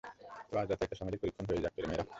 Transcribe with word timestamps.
তো, 0.51 0.57
আজরাতে 0.57 0.83
একটা 0.83 0.95
সামাজিক 0.95 1.19
পরীক্ষণ 1.21 1.45
হয়ে 1.45 1.61
যাক, 1.61 1.73
ছেলে-মেয়েরা। 1.75 2.05